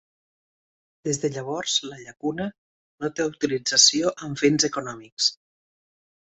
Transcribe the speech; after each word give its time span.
Des 1.09 1.19
de 1.25 1.29
llavors 1.35 1.75
la 1.91 1.99
llacuna 2.07 2.49
no 3.05 3.13
té 3.21 3.29
utilització 3.35 4.17
amb 4.29 4.45
fins 4.45 4.69
econòmics. 4.73 5.33